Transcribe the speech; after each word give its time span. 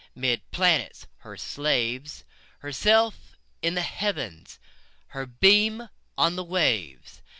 'Mid 0.15 0.41
planets 0.49 1.05
her 1.17 1.37
slaves, 1.37 2.23
Herself 2.57 3.37
in 3.61 3.75
the 3.75 3.83
Heavens, 3.83 4.57
Her 5.09 5.27
beam 5.27 5.89
on 6.17 6.35
the 6.35 6.43
waves. 6.43 7.21